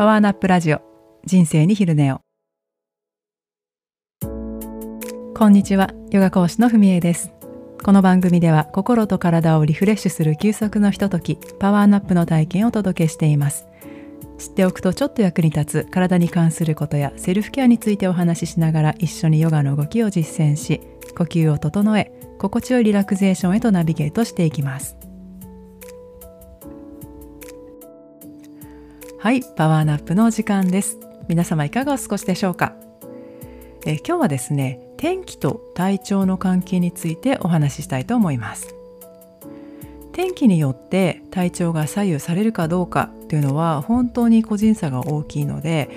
[0.00, 0.80] パワーナップラジオ。
[1.26, 2.22] 人生に昼寝を。
[5.36, 5.90] こんにちは。
[6.10, 7.34] ヨガ講師のふみえです。
[7.84, 13.66] この番組では心と体をリフレッシュする休息のひとときパワーナップの体験をお届けしています。
[14.38, 20.80] 知っておくとちょっと役に立つ体に関することやセルフケアについてお話ししながら一緒にヨガの動きを実践し
[21.14, 24.99] 呼吸を整え心地よいリラクゼーションへとナビゲートしていきます。
[29.22, 30.96] はいパワーナップのお時間です。
[31.28, 32.74] 皆様いかがお過ごしでしょうか？
[33.84, 38.74] え今日はですね天気と体調の関係についてお話ししたいと思います。
[40.12, 45.90] 天気によって体調が左右されるかどうかというのは本当に個人差が大きいので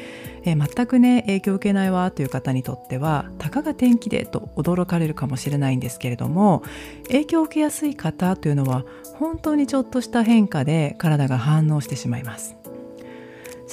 [0.43, 6.61] え全くね影響を受けないわという方にとってはたかが天気でと驚かれるかもしれないんですけれども
[7.07, 8.83] 影響を受けやすい方というのは
[9.15, 12.57] 本当にちょっとした変化で体が反応してしまいます。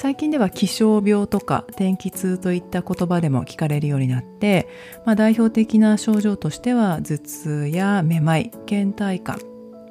[0.01, 4.67] 最近では気象病とか天気痛といった言葉でも聞かれるようになって、
[5.05, 9.39] まあ、代表的な症状としては頭痛やめまい倦怠感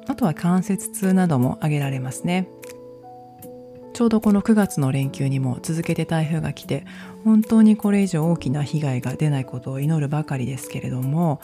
[0.09, 2.49] あとは関節痛なども挙げられますね。
[3.93, 6.83] ちょうどこの9月の連休にも続けて台風が来て
[7.23, 11.39] 本当にこれ以上大きな被害が出ないことを祈るばかりですけれども、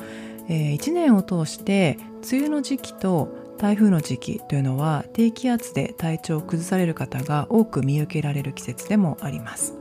[0.49, 1.97] えー、1年を通して
[2.29, 9.73] 梅雨の時期と台風の時期というのは低気圧で体調を崩される方が多く見受けられる季節でもあります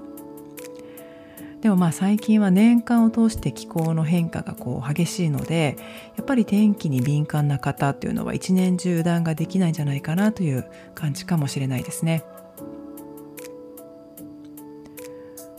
[1.61, 5.77] でもまあ最近は年間を通して気候の変化がこう激しいので
[6.17, 12.23] やっぱり天気に敏感な方というのは一年中油断ができないんじゃないかなという感じかもしれないですね。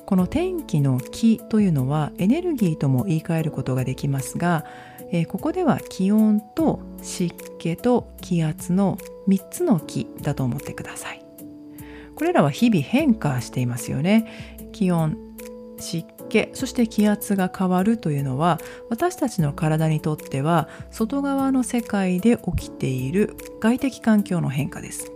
[0.08, 4.64] この天気の気というのはエネルギーとも言い換えることができますが
[5.12, 11.24] えー、ここでは気温と湿気と気圧の3つの気だと思ってください。
[12.16, 14.58] これらは日々変化していますよね。
[14.72, 15.18] 気温
[15.80, 18.60] 湿気そして気圧が変わるというのは
[18.90, 25.12] 私たちの体にとっては外側の世界で起きている外的環境の変化です。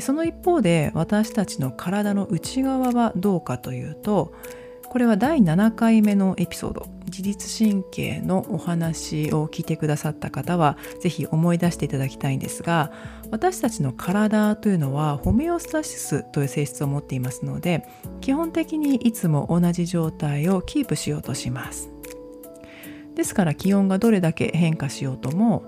[0.00, 4.32] その一方で私たちの体の内側はどうかというと
[4.88, 6.86] これは第7回目のエピソード。
[7.06, 12.92] 自律神経のお話を聞いてくださった方は是非思い出していただきたいんですが
[13.30, 17.86] 私たちの体というのはホメオスタシスという性質を持っていますので
[18.20, 21.90] 基本的にいつも同じ状態をキープしようとします。
[23.14, 25.64] ですから気温がどれだけ変化しようとも、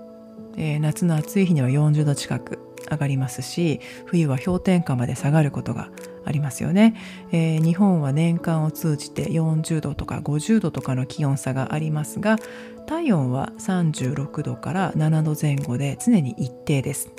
[0.57, 2.59] えー、夏の暑い日には40度近く
[2.89, 5.89] 上がりますし冬は氷点下まで下がることが
[6.25, 6.95] ありますよね、
[7.31, 12.37] えー、日本は年間を通じて40度とか50度とかの気温差がありますが
[12.87, 17.09] 体温は36度から7度前後で常に一定です。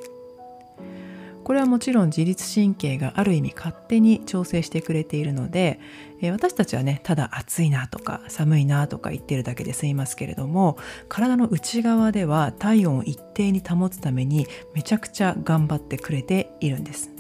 [1.47, 5.78] これはもちろん自律神経がある意味勝手に調整してくれているので、
[6.21, 10.77] えー、私たちはねただ暑いなとか寒いなとか言ってるだけで済みますけれども
[11.09, 17.12] 体の内側では体温を一定に保つためにめちゃくちゃ頑張ってくれているんです。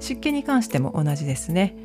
[0.00, 1.76] 湿気に関しても同じですね。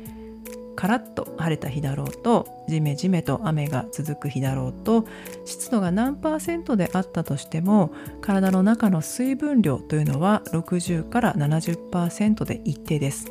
[0.76, 5.06] カラッと晴れた日だろうとジメジメと雨が続く日だろうと
[5.44, 13.26] 湿度が何パーセントであったとしても体の中の水分量というのは60から70%で一定です。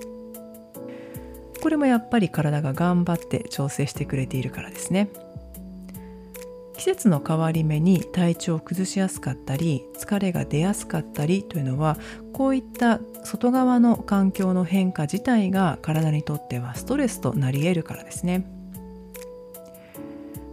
[1.62, 5.10] これもやっぱり体が頑張って調整してくれているからですね。
[6.76, 11.98] 季節の変わり目に体調を崩しやすかったり疲れが出やすかったりというのは
[12.34, 18.46] こういった外側の環境の変化自体が体にとってはストレスとなり得るからですね。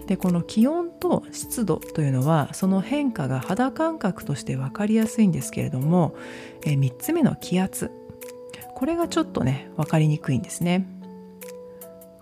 [0.07, 6.17] でこの気温と湿度というのはその変化が肌感覚として分かりやすいんですけれども
[6.65, 7.93] え3つ目の気圧
[8.75, 11.00] これがちょっとね分かりにくいんですね。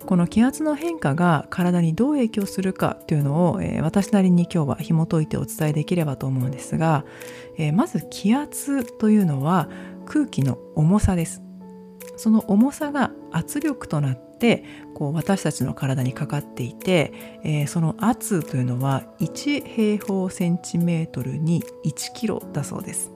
[0.05, 7.05] この気圧の変化が体にどう影響するかというのを、えー、私なりに今日は紐解いてお伝えできればと思うんですが、
[7.57, 9.69] えー、まず気圧というのは
[10.05, 11.41] 空気の重さです。
[12.15, 17.13] その重さが圧力となってこう私たちの体にかかっていて、
[17.43, 23.11] えー、その圧というのは1平方センチメートルに1キロだそうです。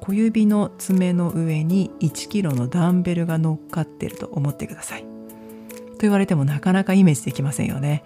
[0.00, 5.17] 小指の爪の上に1キロのダンベルが乗っかっていると思ってください。
[6.02, 8.04] 言われてもなかなかイメージできませんよね。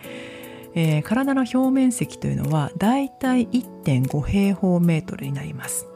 [0.75, 5.87] えー、体の表面積というのはだいたい1.5平方メートルになります。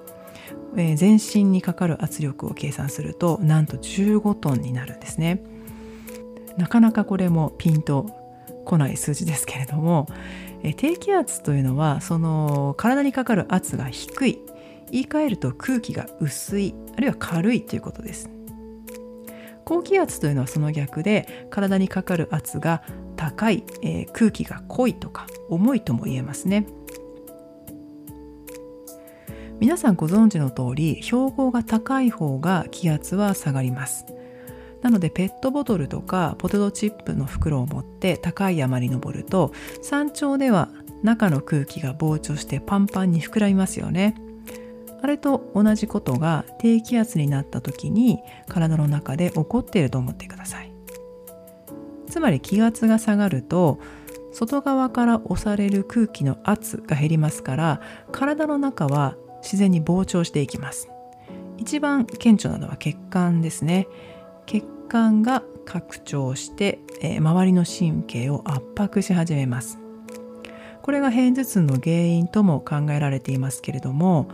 [0.77, 5.43] えー、全身にかかる圧力を計算するとなんと15トンになるんですね。
[6.59, 8.07] なかなかこれもピンと
[8.65, 10.07] こない数字ですけれども、
[10.63, 14.39] えー、低気圧というのはその体にかかる圧が低い
[14.91, 18.36] 言い換えると空気が薄いあるいは軽いということです。
[19.67, 22.85] 高気圧というのはその逆で体にかかる圧が
[23.17, 26.67] 高い、えー、空気が濃いとか重いとも言えますね。
[29.59, 34.07] 皆さんご存知の通り標高が高い方が気圧は下がります。
[34.83, 39.53] なのでペットボトルとかポテトチップの袋を持って高い山に登ると
[39.83, 40.69] 山頂では
[41.03, 44.15] 中の空気が膨張してパンパンに膨らみますよね。
[45.07, 48.19] あれと同じことが低気圧になった時に
[48.49, 50.73] 体の中で起こっていると思ってください。
[52.09, 53.79] つまり気圧が下がると
[54.33, 57.81] 外側から押される空気の圧が減りますから
[58.11, 59.15] 体の中は
[59.45, 60.89] 自然に膨張していきます。
[61.57, 63.87] 一番顕著なのは血管ですね。
[64.45, 69.79] 血管が拡張して、えー、周りの神経を圧迫し始めます。
[70.83, 74.27] これが片頭痛の原因とも考えられていますけれども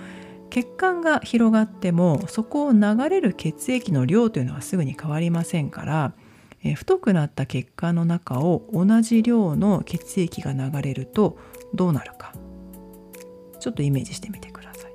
[0.53, 6.13] 血管が広がってもそこを流れる血液の量というのはすぐに変わりませんから、
[6.63, 11.39] え太くなった血管の中を同じ量の血液が流れると
[11.73, 12.35] どうなるか。
[13.61, 14.93] ちょっとイメージしてみてください。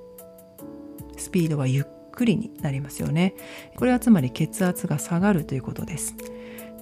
[1.17, 3.33] スピードはゆっくりになりますよね。
[3.77, 6.15] これはつまり血圧が下がるということです。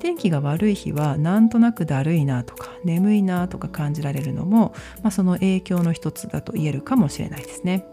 [0.01, 7.87] 天気が悪い日はなんとなくだるいなとか眠いなとか感じられるのも、まあ、その影響の一つだと言えるかもしれないですね。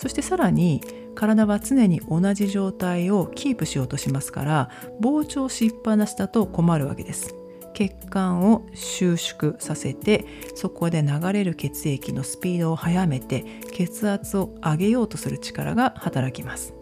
[0.00, 0.80] そしてさらに
[1.14, 7.34] 体は常に同じ状態をキープしようとしますから膨張しっぱなしだと困るわけです。
[7.74, 10.24] 血管を収縮させて
[10.54, 16.72] そこで流れる血液のスピードを速めて血圧を上げようとする力が働きます。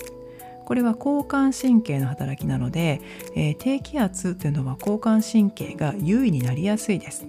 [0.64, 3.00] これは交感神経の働きなので、
[3.34, 7.26] えー、低気圧というのは交感神経が優位になりやすいです。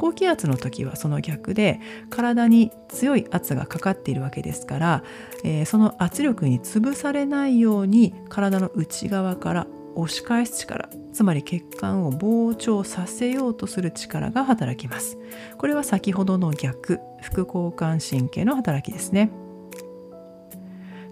[0.00, 5.04] 高気圧の時はその逆で体に強い圧がかかっているわけですから、
[5.44, 9.66] えー、その圧力に潰されないように体の内側から
[9.96, 15.18] 押し返す力つまり血管を膨張させようとする力が働きます。
[15.58, 19.30] これは先ほどの逆副交感神経の働きですね。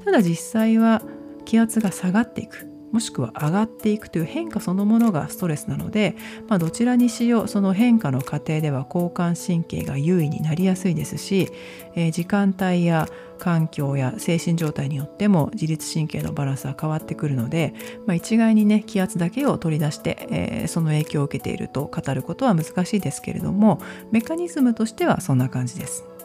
[0.03, 1.03] ただ実際は
[1.45, 2.68] 気圧が下がっていく。
[2.93, 6.17] もしくは上がっていくという変化そのものがストレスなので、
[6.49, 11.51] まあ、どちらにしようその変化の過程では交感神経が優位になりやすいですし、
[11.95, 13.09] えー、時間帯や
[13.39, 17.73] 環境や精神状態によっても自律神経のバランスは変わってくるので、
[18.07, 23.81] まあ、一概にね気圧だけを取り出して、えー、その影響を受けていると語ることは難しいですけれども
[24.11, 26.18] メカニズムとしてはそんな感じです。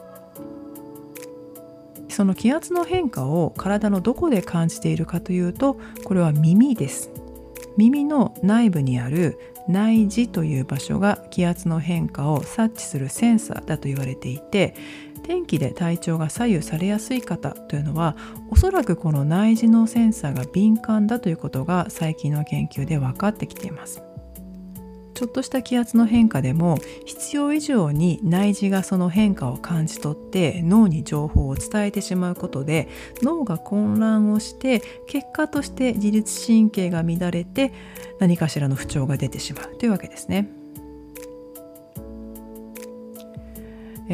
[2.14, 7.10] その気圧の変化を体のどこで感じているかというとこれは耳です
[7.76, 9.36] 耳の内部にある
[9.68, 14.76] 内耳という場所が気圧の変化を察知するセンサーだと言われていて
[15.24, 18.16] 天気で体調が左右されやすい方というのは
[18.48, 24.02] おそらくこの内耳のセンサーが敏感だということが最近の研究で分かってきています。
[25.14, 32.88] ちょっとした気圧の変化でも必要以上に内耳がその変化を感じ取って脳に情報を伝えてしまうことで
[33.22, 37.72] 脳が混乱をして結果として自律神経が乱れて
[38.18, 40.50] 何かしらの不調が出てしまうというわけですね。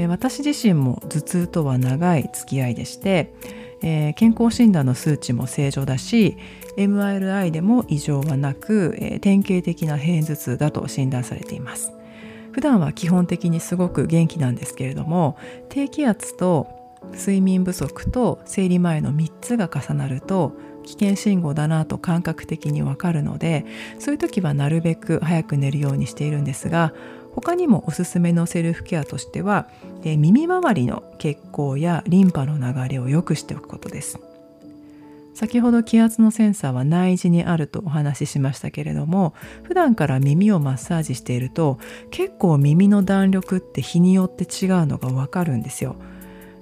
[0.09, 3.35] 私自身も頭痛とは長い付き合いでして、
[3.83, 6.37] えー、健康診断の数値も正常だし
[6.77, 11.93] MRI でも異常はなく、えー、典型的な片頭痛だと診断されています。
[12.53, 15.37] 普段は基本的にすごく元気なんですけれども
[15.69, 16.67] 低気圧と
[17.13, 20.53] 睡眠不足と生理前の3つが重なると
[20.85, 23.65] 危険信号だなと感覚的にわかるので
[23.99, 26.93] そういう時はなるべく早く寝るようにしているんですが
[27.35, 29.69] 他にもおすすめのセルフケアとしては
[30.05, 34.19] 耳周りの血行やリンパの流れを良くしておくことです。
[35.33, 39.33] 先ほど気圧のセンサーは内耳にあるとお話ししましたけれども
[39.63, 41.79] 普段から耳をマッサージしていると
[42.11, 45.97] 結構耳の弾力って日によって違うのがわかるんですよ。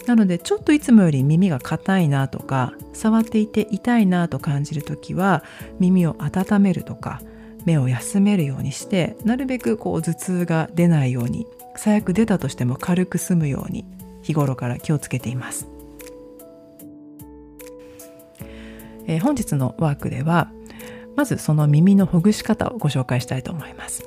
[0.06, 5.42] なのでちょっといつもより耳が硬いなとか触っていて痛いなと感じる時は
[5.80, 7.20] 耳を温めるとか
[7.64, 11.46] 目を休めるようにしてなるべくこう頭痛が出ないように
[11.76, 13.84] 最悪出たとしても軽く済むように
[14.22, 15.68] 日頃から気をつけています。
[19.08, 20.50] えー、本日のワークでは
[21.16, 24.04] まずその耳のほぐし方をご紹介したいと思います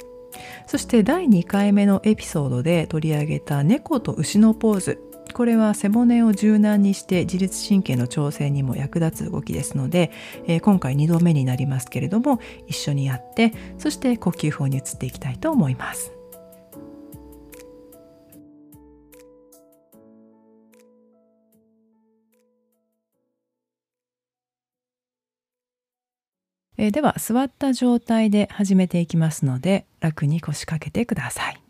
[0.65, 10.11] そして第2回目のエピソードで取り上げた猫と牛のポーズこれは背骨を柔軟にして自律神経の調整にも役立つ動きですので、
[10.47, 16.13] えー、今回2度目になりますけれども一緒にやってそして呼吸法に移っていきたいと思います。
[26.81, 31.61] えー、では座った状態で始めていきますので楽に腰掛けてください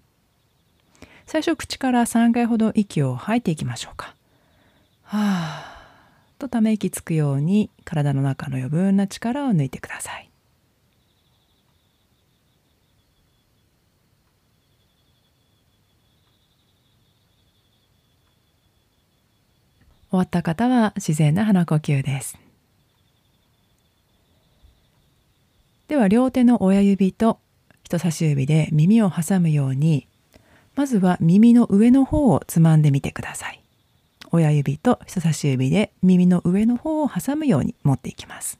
[1.32, 4.16] 最初口から3回ほど息を吐いていきましょうか。
[5.04, 5.86] はあ
[6.40, 10.30] とため息つくように体の中の余分な力を抜いてください。
[20.10, 22.38] 終わった方は自然な鼻呼吸です。
[25.88, 27.40] では両手の親指と
[27.86, 30.10] 人差し指で耳を挟むように
[30.76, 33.62] まずは耳の上の方をつまんでみてください。
[34.32, 38.58] 親指と人差し指で耳の上の方を挟むように持っていきます。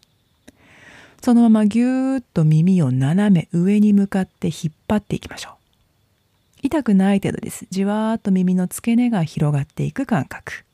[1.22, 5.54] そのままぎゅーっと耳を斜め上に向かって引っ張っていきましょう。
[6.64, 7.66] 痛くない程度です。
[7.70, 10.66] じわーっと耳の付け根が広がっていく感覚。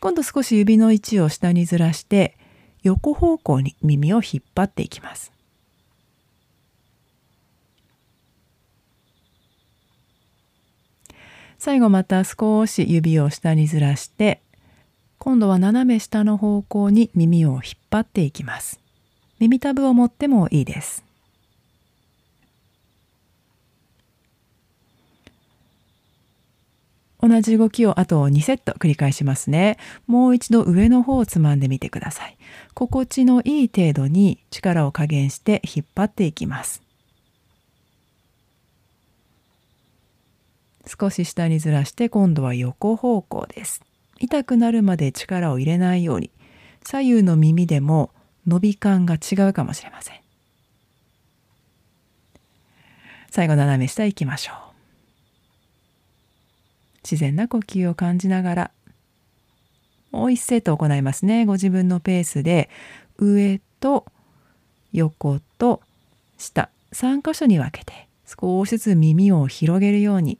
[0.00, 2.36] 今度少し指の位置を下にずらして
[2.82, 5.32] 横方向に耳を引っ張っていきます。
[11.58, 14.40] 最後また少し指を下にずらして
[15.18, 17.60] 今度は斜め下の方向に耳を引っ
[17.90, 18.80] 張っていきます。
[19.40, 21.04] 耳たぶを持ってもいいです。
[27.20, 29.76] 同じ動きをあと2セット繰り返しますね。
[30.06, 32.38] もう一度上の方をつまんでみてください。
[32.74, 36.87] 心地のいい程度に力を加減して引っ張っていきます。
[40.88, 43.82] 少し下にずらして今度は横方向です。
[44.18, 46.30] 痛くなるまで力を入れないように
[46.84, 48.10] 左右の耳でも
[48.46, 50.16] 伸び感が違うかもしれません。
[53.30, 54.68] 最後斜め下行きましょう。
[57.02, 58.70] 自然な呼吸を感じながら
[60.10, 62.68] もう一セット行いますねご自分のペースで
[63.18, 64.04] 上と
[64.92, 65.80] 横と
[66.36, 70.38] 下3箇所に分けて少しずつ耳を広げるように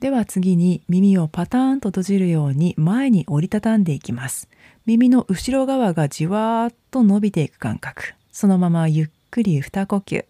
[0.00, 4.48] では次に耳をパターンと閉じるように前に折りたたんでいきます。
[4.86, 8.14] 耳の後ろ側がじわーっと伸びていく感覚。
[8.32, 10.24] そのままゆっくり二呼吸。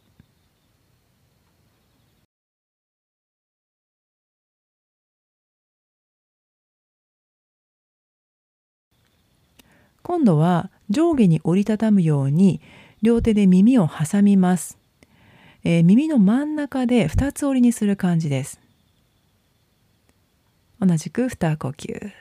[10.02, 12.60] 今度は上下に折りたたむように
[13.02, 14.78] 両手で耳を挟みます。
[15.62, 18.59] えー、耳の真ん中で二つ折りにする感じです。
[20.80, 22.12] 同じく二呼吸。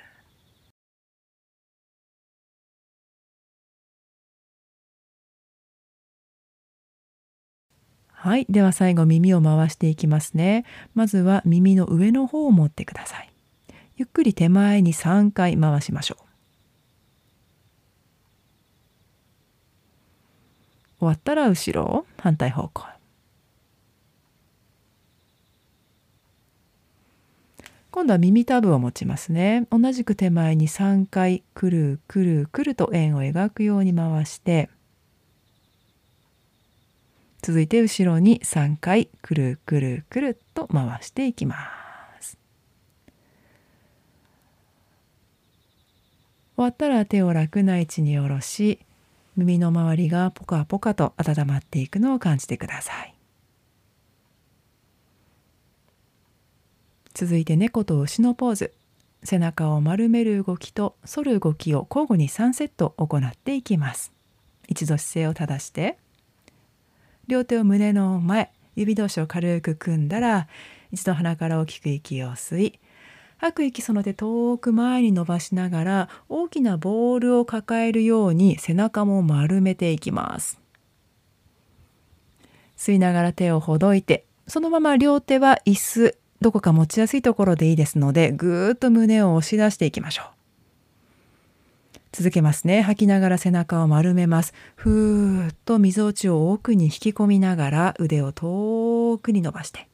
[8.12, 8.46] はい。
[8.50, 10.66] では最後耳を回していきますね。
[10.94, 13.30] まずは耳の上の方を持ってください。
[13.96, 16.24] ゆっくり手前に3回回しましょう。
[21.00, 22.99] 終わったら後ろ反対方向。
[28.00, 29.68] 今度は耳たぶを持ちますね。
[29.72, 34.70] 同じく手前に3回くるくるくると円を描くように回して
[37.42, 41.58] 続いて後ろに3回くるくるくると回していきま
[42.22, 42.38] す。
[46.56, 48.80] 終わったら手を楽な位置に下ろし
[49.36, 53.19] 耳の周りがポカポカと温まっていくのを感じてください。
[57.20, 58.74] 続いて猫と牛のポーズ。
[59.26, 64.14] 背中を丸める動きと反る動きを交互に3セット行っていきます。
[64.70, 65.98] 一度姿勢を正して
[67.28, 70.48] 両手を胸の前指同士を軽く組んだら
[70.94, 72.80] 一度鼻から大きく息を吸い
[73.36, 80.58] 吐く息その手遠く前に伸ばしながら大きなボールを抱えるように背中も丸めていきます。
[82.78, 90.40] 吸いながら手をほどいてそのまま両手は椅子どこか持ちやすいところでいいですのでぐーっと胸を押し出していきましょう
[92.12, 92.82] 続けますね。
[92.82, 94.54] 吐きながら背中を丸めます。
[94.76, 99.88] ふーっと溝落ちを奥に引き込みながら腕を遠くに伸ばして。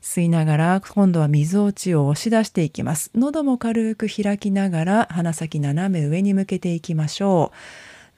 [0.00, 3.10] 吸いながら今度は水落ちを押し出していきます。
[3.14, 7.52] 喉も軽く開きながら鼻先斜め上に向けていきましょ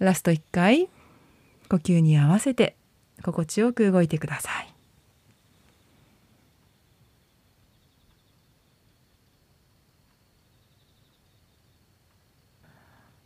[0.01, 0.05] う。
[0.05, 0.89] ラスト1回
[1.69, 2.77] 呼吸に合わせて
[3.25, 4.72] 心地よく動いてください。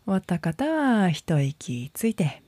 [0.07, 2.43] 終わった方は一息ついて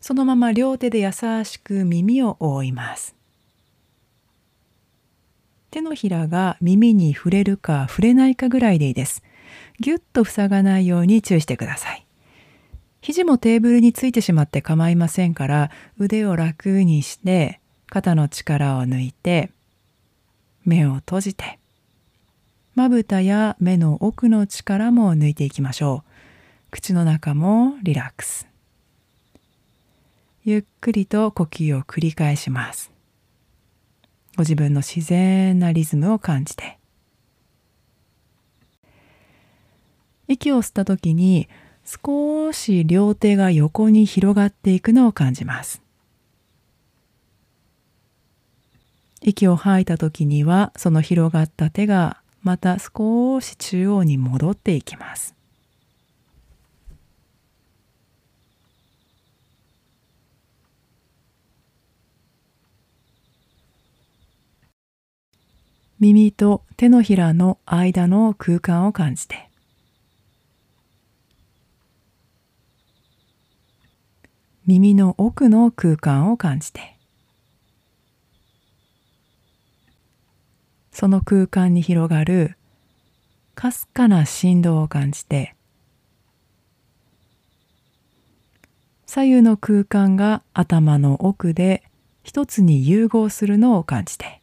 [0.00, 1.12] そのまま両手で優
[1.44, 3.14] しく耳を覆います
[5.72, 9.22] 手のひらが耳に触れるか触れないかぐらいでいいです。
[9.80, 12.06] ぎゅっと塞がないように注意してください。
[13.00, 19.50] 肘もテーブルについてしまって構いませんから腕を楽にして肩の力を抜いて
[20.64, 21.58] 目を閉じて
[22.74, 25.34] まぶたや目の奥の力も抜い。
[25.34, 25.50] てい。
[25.50, 26.70] きましょう。
[26.70, 28.48] 口の中もリラックス。
[30.44, 32.90] ゆっくりと呼吸を繰り返します。
[34.36, 36.78] ご自分の自然なリズムを感じて。
[40.26, 41.50] 息を吸った時に
[41.84, 44.80] 少し両手が横に広がってい。
[44.80, 45.82] くのを感じます。
[49.20, 49.84] 息を吐い。
[49.84, 55.34] た時にはその広がった手がまた少し中央に戻っていきます。
[66.02, 69.48] 耳と手のひらの間の空間を感じて
[74.66, 76.91] 耳の奥の空間を感じて
[80.92, 82.56] その空間に広がる
[83.54, 85.54] かすかな振動を感じて
[89.06, 91.82] 左右の空間が頭の奥で
[92.22, 94.42] 一つに融合するのを感じて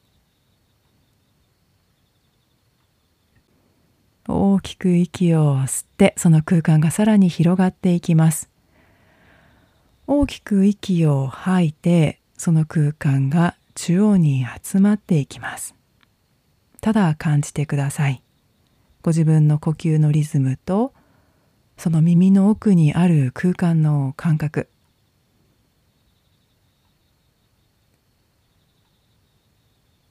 [4.28, 8.48] 大きく息を吸ってその空間がさらに広がっていきます。
[10.06, 15.79] 大きく息を吐いてその空間が中央に集まっていきます。
[16.82, 18.24] ただ感じてください。
[19.02, 20.94] ご自分の呼吸のリズムと
[21.78, 24.68] その耳の奥にある空間の感覚。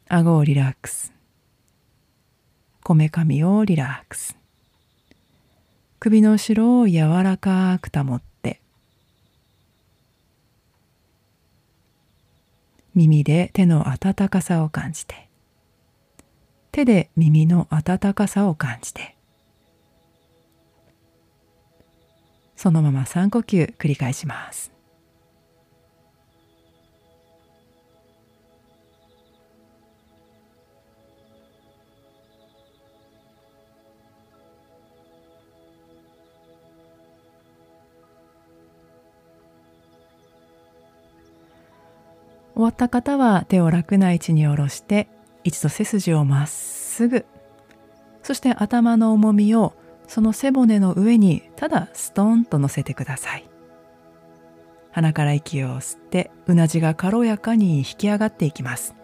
[0.09, 1.13] 顎をリラックス。
[2.83, 4.39] こめかみをリラックス。
[6.01, 8.61] 首の後ろを柔らかく保って
[12.95, 15.28] 耳で手の温かさを感じて
[16.79, 19.17] 手で耳の温かさを感じて。
[22.55, 24.71] そのまま3呼吸繰り返します。
[42.55, 45.09] 終わった方は手を楽な位置に下ろして
[45.49, 47.27] 一度背筋をまっすぐ。
[48.23, 49.73] そして頭の重みを
[50.07, 53.49] その背骨の上にただストンと乗せてください。
[54.93, 58.95] 鼻から息を吸ってうなじが軽やかに引き上がっていきます。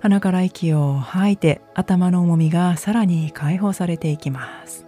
[0.00, 4.86] 鼻から息を吐いて頭の重みがさらに解放されていきます。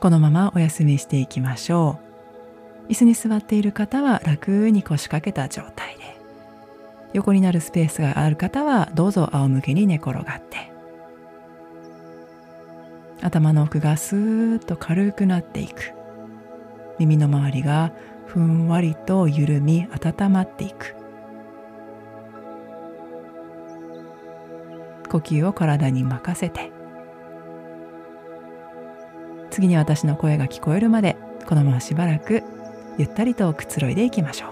[0.00, 2.11] このままお休みしていきましょう。
[2.88, 6.02] 椅子に座っている方は楽に腰掛けた状態で
[7.12, 10.72] 横になるスペースがある方はどうぞ仰向けに寝転がって
[13.22, 15.94] 頭の奥がスーッと軽くなっていく。
[16.98, 17.92] 耳の周りが
[18.26, 20.96] ふんわりと緩み温まっていく。
[25.08, 26.72] 呼吸を体に任せて。
[29.50, 31.16] 次に私の声が聞こえるまで
[31.46, 32.42] このまましばらく
[32.98, 34.51] ゆったりとくつろいでいきましょう。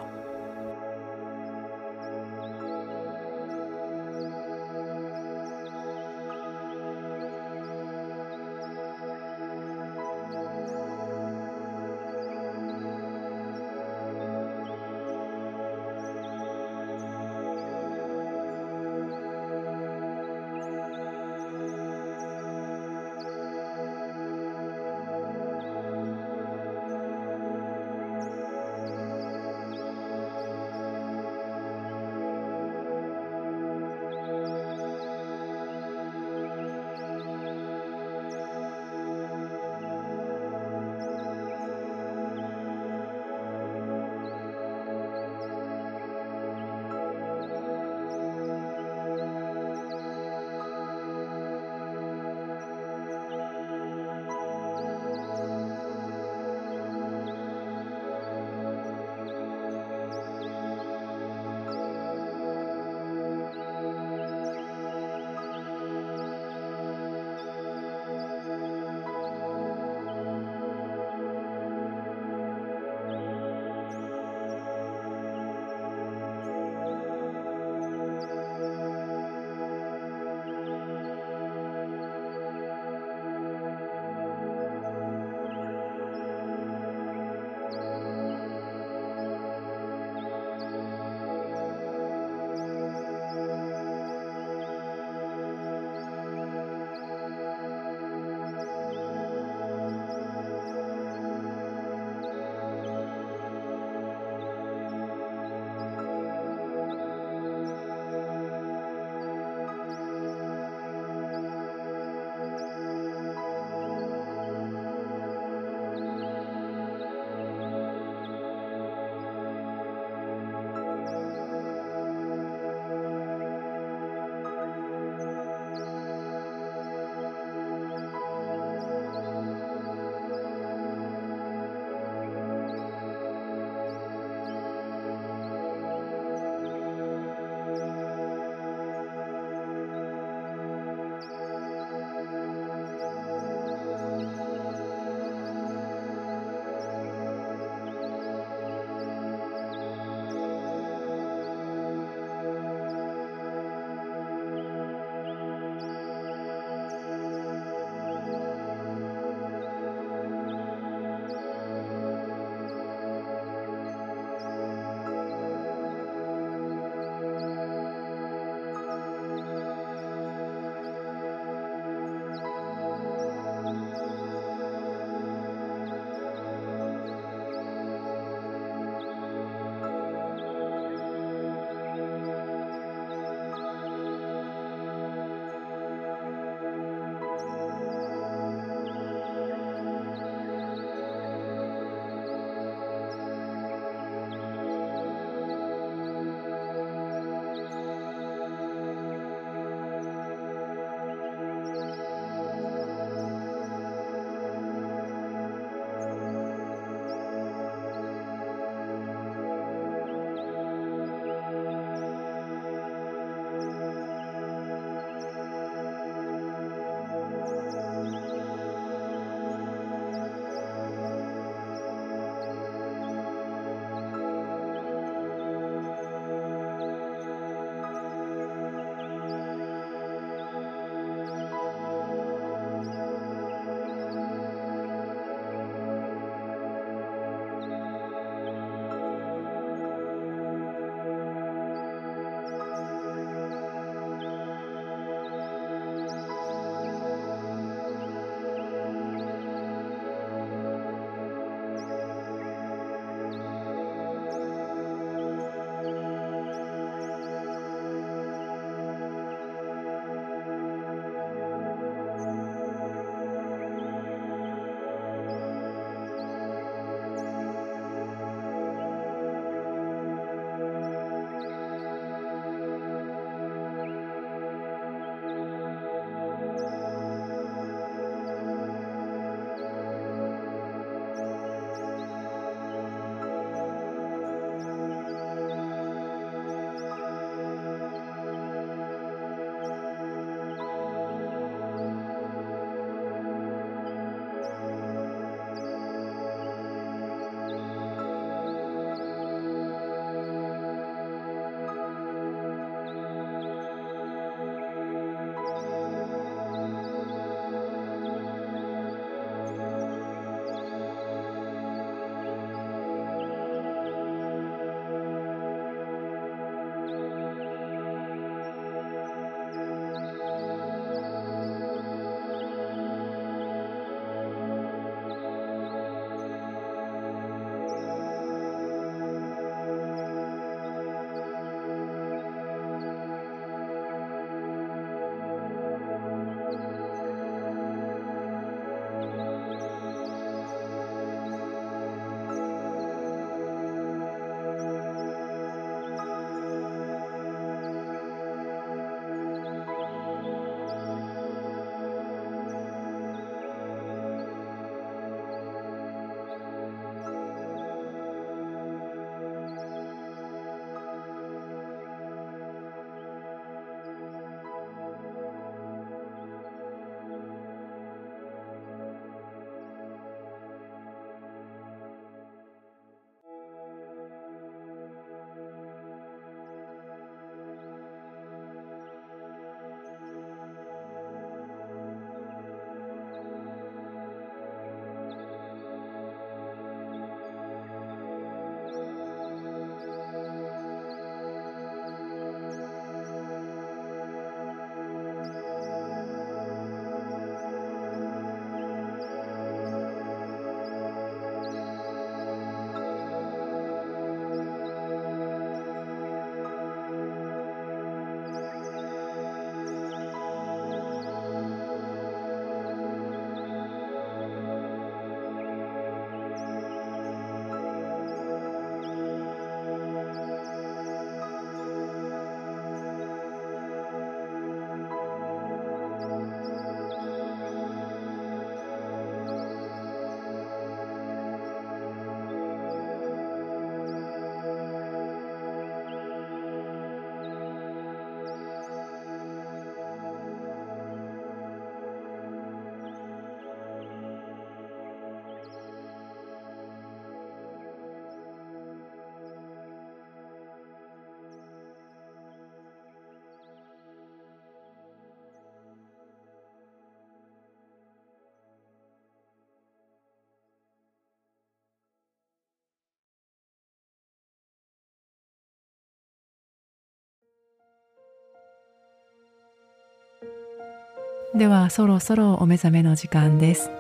[471.40, 473.70] ではそろそろお目覚めの時間です。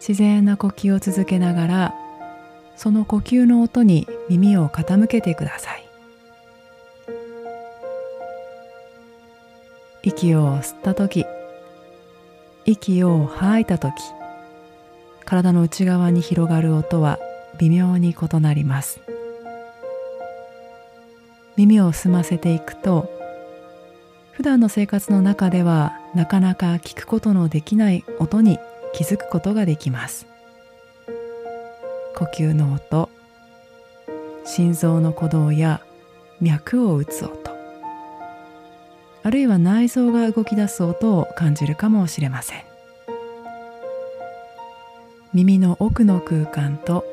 [0.00, 1.94] 自然な呼吸を続けながら
[2.74, 5.88] その呼吸の音に耳を傾けてください。
[10.02, 11.24] 息を吸った時
[12.64, 13.94] 息を吐いた時
[15.24, 17.20] 体の内側に広がる音は
[17.60, 19.00] 微妙に異なります。
[21.54, 23.08] 耳を澄ませていくと
[24.32, 28.58] 普段の生活の中ではなかなか聞くことのできない音に
[28.94, 30.26] 気づくことができます。
[32.16, 33.10] 呼吸の音
[34.46, 35.82] 心臓の鼓動や
[36.40, 37.54] 脈を打つ音
[39.22, 42.64] あるいは内臓が動き出す音を感じるかもしれません。
[45.34, 47.04] 耳の奥の空間と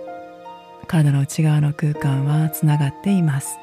[0.88, 3.58] 体の内側の空間はつながっています。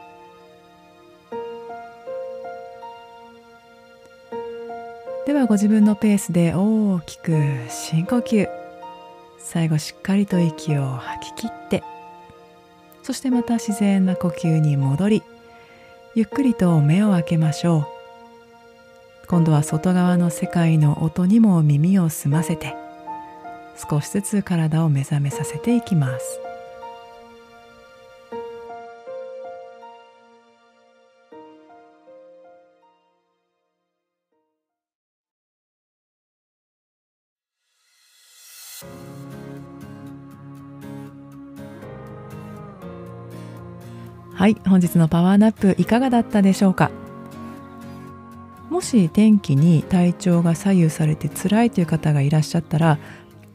[5.31, 7.31] ではご自分のペースで大きく
[7.69, 8.49] 深呼吸。
[9.39, 11.85] 最後しっかりと息を吐き切って
[13.05, 15.23] そしてまた自然な呼吸に戻り
[16.17, 17.87] ゆっくりと目を開けましょ
[19.23, 19.27] う。
[19.29, 22.75] 今度は外側の世界の音にも耳を澄ませて
[23.89, 26.50] 少しずつ体を目覚めさせていきます。
[44.41, 46.91] はい本日のパワーナップいかがだったでしょうか？
[48.71, 52.99] もし天気に体調が左右されて辛いという方がいらっしゃったら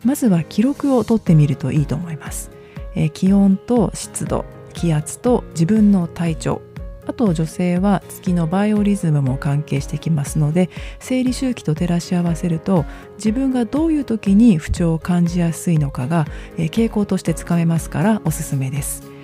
[0.03, 2.51] まずは記録を取ってみるといいと思います、
[2.93, 6.61] えー、気温と湿度気圧と自分の体調
[7.07, 10.69] あと女性は月のバイオリズムも関係してきますので
[10.99, 19.14] 生理周期と照らし合わせると自分がどういう時に不調を感じやすいのかが、傾向としてつかめますからおすすめです。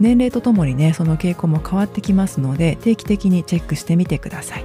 [0.00, 4.64] 年齢とともにねその傾向も変わってきますので定期的にチェックしてみてください。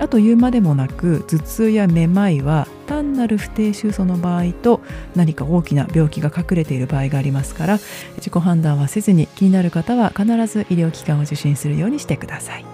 [0.00, 4.80] あと言うまでもなく頭痛やめまいは単なる不定収素の場合と
[5.16, 7.78] 何か大きな病気が隠れている場合がありますから
[8.16, 12.64] 自己判断はせずに気になる方は必ず医療機関を受診するようにしてください、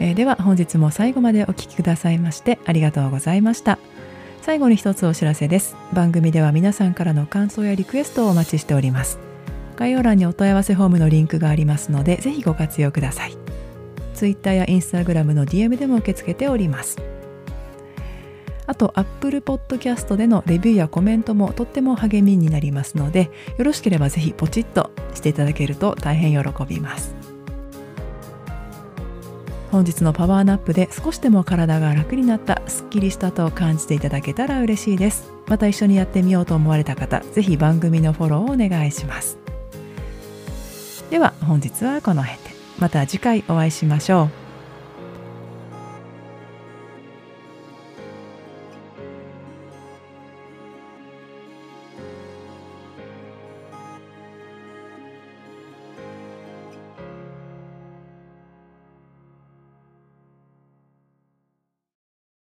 [0.00, 3.78] えー、では本日も最後までお聴きくださいましてありがとうございました。
[4.42, 5.74] 最後に一つお知らせです。
[5.92, 9.25] 番組では皆さんからの感想やリクエストをお待ちしております。
[9.76, 13.36] 概要欄にお問い合わせフォームのリンクがありますのでぜひご活用ください。
[14.14, 16.96] Twitter や Instagram の DM でも受け付けております。
[18.66, 27.14] あと Apple Podcast でのレビューやコメントもとっても励みになりますのでよろしければぜひポチッとしていただけると大変喜びます。
[29.70, 35.30] 本日のパワーナップで少しでも体が楽になったすっきりしたと感じていただけたら嬉しいです。
[35.46, 39.45] また一緒にやってみようと思われた方ぜひ番組のフォローをお願いします。
[41.10, 42.50] では本日はこの辺で。
[42.78, 44.45] また次回お会いしましょう。